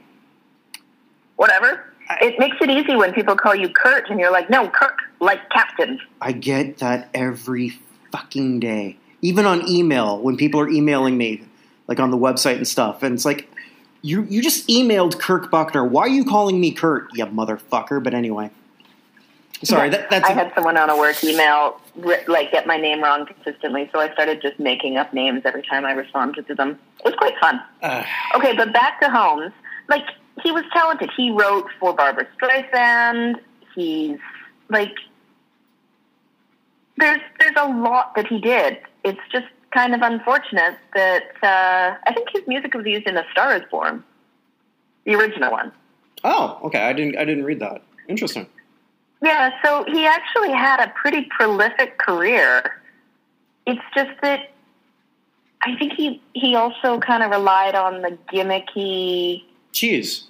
[1.35, 1.93] whatever.
[2.21, 5.49] It makes it easy when people call you Kurt and you're like, no, Kirk, like
[5.49, 5.99] Captain.
[6.21, 7.79] I get that every
[8.11, 11.43] fucking day, even on email when people are emailing me,
[11.87, 13.49] like on the website and stuff, and it's like.
[14.03, 15.83] You, you just emailed Kirk Buchner.
[15.83, 18.01] Why are you calling me Kurt, you motherfucker?
[18.01, 18.51] But anyway,
[19.63, 19.89] sorry.
[19.89, 21.79] That, that's I had someone on a work email
[22.27, 25.85] like get my name wrong consistently, so I started just making up names every time
[25.85, 26.79] I responded to them.
[26.99, 27.61] It was quite fun.
[27.81, 28.03] uh,
[28.35, 29.51] Okay, but back to Holmes.
[29.89, 30.05] Like
[30.43, 31.09] he was talented.
[31.15, 33.35] He wrote for Barbra Streisand.
[33.75, 34.19] He's
[34.69, 34.95] like
[36.97, 38.79] there's there's a lot that he did.
[39.03, 43.23] It's just kind of unfortunate that uh, I think his music was used in A
[43.31, 44.03] Star Is Born,
[45.05, 45.71] the original one.
[46.23, 46.79] oh, okay.
[46.81, 47.81] I didn't I didn't read that.
[48.07, 48.47] Interesting.
[49.21, 52.81] Yeah, so he actually had a pretty prolific career.
[53.65, 54.51] It's just that
[55.63, 60.25] I think he he also kind of relied on the gimmicky Cheese.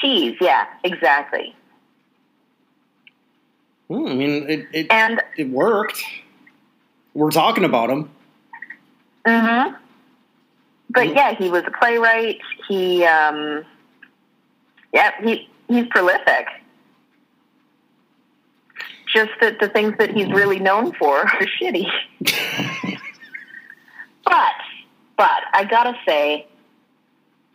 [0.00, 0.36] cheese.
[0.40, 1.54] Yeah, exactly.
[3.88, 6.02] Hmm, I mean, it, it And it worked.
[7.14, 8.10] We're talking about him.
[9.26, 9.74] hmm
[10.90, 12.40] But yeah, he was a playwright.
[12.68, 13.64] He, um,
[14.92, 16.46] yeah, he he's prolific.
[19.12, 21.86] Just that the things that he's really known for are shitty.
[24.24, 24.54] but,
[25.16, 26.46] but I gotta say,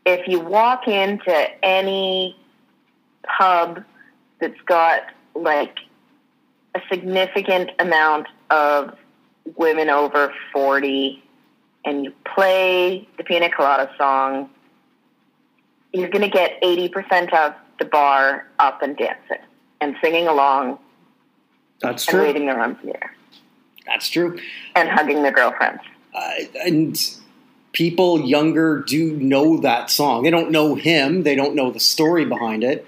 [0.05, 2.37] if you walk into any
[3.37, 3.83] pub
[4.39, 5.01] that's got
[5.35, 5.79] like
[6.75, 8.95] a significant amount of
[9.55, 11.23] women over 40
[11.85, 14.49] and you play the Pina Colada song,
[15.93, 19.43] you're going to get 80% of the bar up and dancing
[19.81, 20.79] and singing along
[21.81, 22.21] That's true.
[22.23, 22.95] waving their arms in the
[23.85, 24.39] That's true.
[24.75, 25.81] and hugging their girlfriends.
[26.13, 26.31] Uh,
[26.65, 26.97] and
[27.73, 30.23] people younger do know that song.
[30.23, 31.23] They don't know him.
[31.23, 32.85] They don't know the story behind it.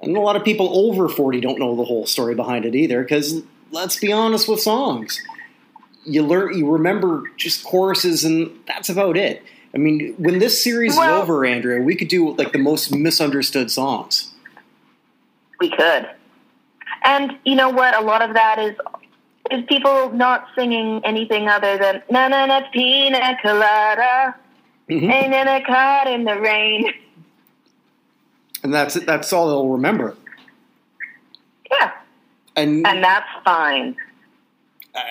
[0.00, 3.02] And a lot of people over 40 don't know the whole story behind it either
[3.02, 5.20] because let's be honest with songs.
[6.04, 9.42] You learn you remember just choruses and that's about it.
[9.74, 12.94] I mean, when this series Well- is over, Andrea, we could do like the most
[12.94, 14.32] misunderstood songs.
[15.60, 16.08] We could.
[17.02, 17.96] And you know what?
[17.96, 18.74] A lot of that is
[19.50, 24.34] is people not singing anything other than na na na pina colada.
[24.88, 25.10] Mhm.
[25.10, 26.92] And then I caught in the rain.
[28.62, 29.06] And that's it.
[29.06, 30.16] that's all they'll remember.
[31.70, 31.92] Yeah,
[32.56, 33.96] And and that's fine.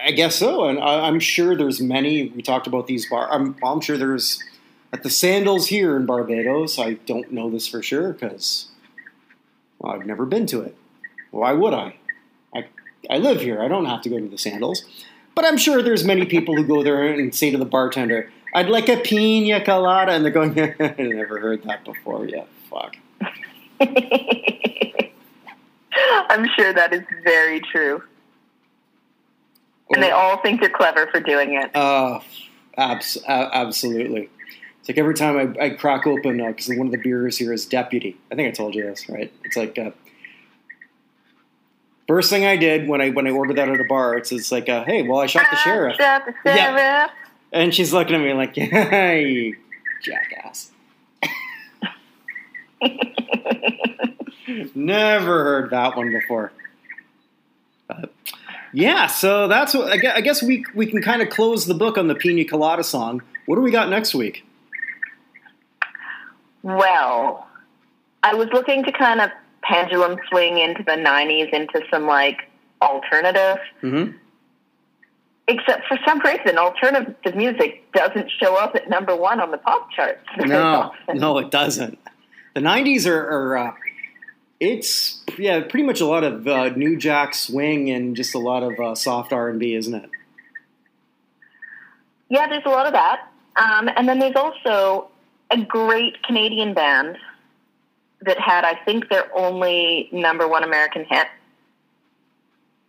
[0.06, 2.30] I guess so, and I, I'm sure there's many.
[2.30, 3.32] We talked about these bar.
[3.32, 4.44] I'm, I'm sure there's
[4.92, 6.78] at the Sandals here in Barbados.
[6.80, 8.68] I don't know this for sure because
[9.80, 10.76] well, I've never been to it.
[11.32, 11.96] Why would I?
[12.56, 12.66] I
[13.10, 13.62] I live here.
[13.62, 14.84] I don't have to go to the Sandals,
[15.36, 18.70] but I'm sure there's many people who go there and say to the bartender, "I'd
[18.70, 22.96] like a pina colada," and they're going, "I never heard that before." Yeah, fuck.
[26.30, 28.04] I'm sure that is very true.
[29.90, 31.74] And they all think you're clever for doing it.
[31.76, 32.20] Uh,
[32.78, 34.30] abs- uh, absolutely.
[34.80, 37.66] It's like every time I, I crack open, because one of the beers here is
[37.66, 38.18] Deputy.
[38.32, 39.32] I think I told you this, right?
[39.44, 39.92] It's like uh,
[42.08, 44.16] first thing I did when I when I ordered that at a bar.
[44.16, 47.12] It's it's like, uh, hey, well, I shot the sheriff, Shot the sheriff.
[47.52, 49.56] And she's looking at me like, yeah, you
[50.02, 50.72] jackass.
[54.76, 56.52] Never heard that one before.
[57.88, 58.14] But,
[58.74, 61.74] yeah, so that's what I gue- I guess we we can kind of close the
[61.74, 63.22] book on the Pina Colada song.
[63.46, 64.46] What do we got next week?
[66.64, 67.48] Well,
[68.24, 69.32] I was looking to kind of
[69.68, 72.50] pendulum swing into the 90s into some like
[72.82, 74.12] alternative, hmm
[75.48, 79.90] except for some reason, alternative music doesn't show up at number one on the pop
[79.92, 80.20] charts.
[80.46, 81.98] No, no, it doesn't.
[82.54, 83.72] The '90s are, are uh,
[84.60, 88.64] it's yeah, pretty much a lot of uh, new jack swing and just a lot
[88.64, 90.10] of uh, soft R and B, isn't it?
[92.30, 93.28] Yeah, there's a lot of that.
[93.56, 95.10] Um, and then there's also
[95.50, 97.18] a great Canadian band
[98.28, 101.28] that had, I think, their only number one American hit,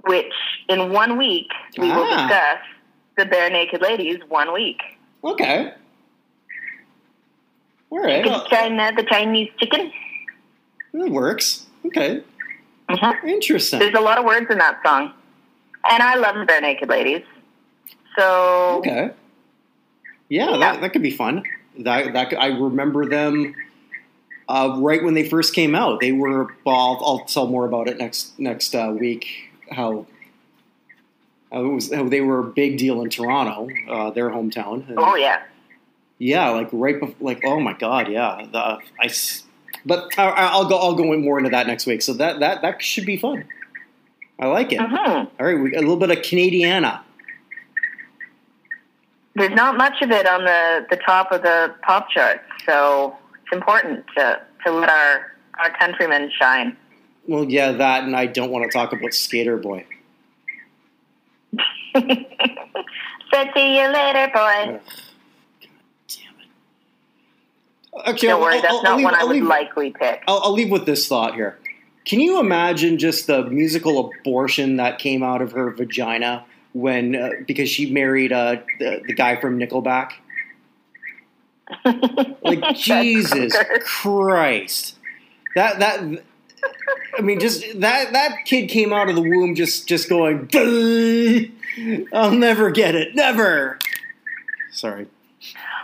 [0.04, 0.32] which
[0.68, 1.46] in one week
[1.78, 2.26] we will Ah.
[2.26, 2.58] discuss
[3.16, 4.80] the Barenaked Ladies one week.
[5.24, 5.72] Okay.
[7.90, 8.22] All right.
[8.22, 9.90] Chicken China, the Chinese chicken.
[10.92, 11.66] It works.
[11.86, 12.22] Okay.
[12.88, 13.24] Mhm.
[13.24, 13.78] Interesting.
[13.78, 15.12] There's a lot of words in that song.
[15.90, 17.22] And I love the Barenaked Ladies.
[18.18, 19.10] So, Okay.
[20.28, 20.56] Yeah, Yeah.
[20.58, 21.42] That, that could be fun.
[21.78, 23.54] That that could- I remember them
[24.48, 26.00] uh, right when they first came out.
[26.00, 26.54] They were.
[26.64, 29.50] Well, I'll, I'll tell more about it next next uh, week.
[29.70, 30.06] How.
[31.50, 34.86] How, it was, how they were a big deal in Toronto, uh, their hometown.
[34.86, 35.42] And, oh, yeah.
[36.18, 38.44] Yeah, like right before, like oh my god, yeah.
[38.52, 39.10] The, I,
[39.86, 40.76] but I, I'll go.
[40.76, 42.02] I'll go in more into that next week.
[42.02, 43.44] So that that that should be fun.
[44.38, 44.80] I like it.
[44.80, 47.00] hmm All right, we, a little bit of Canadiana.
[49.36, 53.16] There's not much of it on the, the top of the pop charts, so
[53.50, 56.76] it's important to, to let our, our countrymen shine.
[57.26, 59.84] Well, yeah, that, and I don't want to talk about Skater Boy.
[61.94, 64.40] Said see you later, boy.
[64.40, 65.70] Ugh, God
[66.08, 66.34] damn
[68.04, 68.08] it.
[68.10, 70.22] Okay, Don't worry, I'll- that's I'll- not I'll leave- one I would leave- likely pick.
[70.26, 71.58] I'll, I'll leave with this thought here.
[72.04, 77.30] Can you imagine just the musical abortion that came out of her vagina when uh,
[77.46, 80.12] because she married uh, the, the guy from Nickelback?
[82.42, 84.96] Like Jesus Christ,
[85.54, 86.22] that that
[87.18, 90.48] I mean, just that that kid came out of the womb just just going.
[92.12, 93.78] I'll never get it, never.
[94.72, 95.06] Sorry.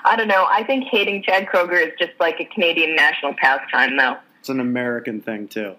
[0.05, 0.47] I don't know.
[0.49, 4.17] I think hating Chad Kroeger is just like a Canadian national pastime, though.
[4.41, 5.77] It's an American thing too.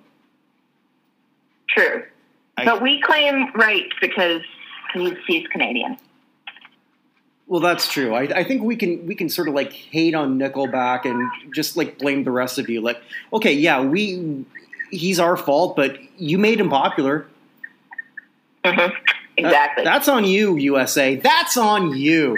[1.70, 2.04] True.
[2.58, 4.42] I- but we claim rights because
[4.94, 5.98] he's, he's Canadian.
[7.48, 8.14] Well, that's true.
[8.16, 11.78] I, I think we can we can sort of like hate on Nickelback and just
[11.78, 12.82] like blame the rest of you.
[12.82, 13.00] Like,
[13.34, 14.46] okay, yeah, we
[14.92, 17.28] he's our fault, but you made him popular.
[18.66, 18.94] hmm That-
[19.38, 19.84] Exactly.
[19.84, 21.16] that's on you, USA.
[21.18, 22.38] That's on you.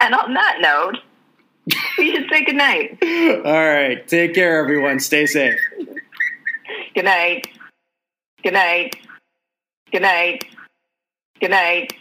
[0.00, 0.98] and on that note,
[1.98, 2.96] we should say goodnight.
[3.44, 5.00] All right, take care, everyone.
[5.00, 5.58] Stay safe.
[6.94, 7.48] Good night.
[8.44, 8.96] Good night.
[9.90, 10.44] Good night.
[11.40, 11.92] Good night.